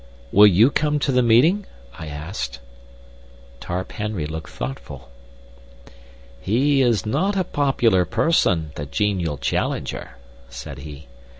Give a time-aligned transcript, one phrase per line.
[0.31, 1.67] "Will you come to the meeting?"
[1.99, 2.59] I asked.
[3.59, 5.09] Tarp Henry looked thoughtful.
[6.39, 10.17] "He is not a popular person, the genial Challenger,"
[10.49, 11.05] said he.